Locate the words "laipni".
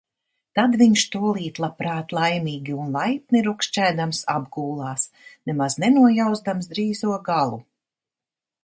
2.97-3.43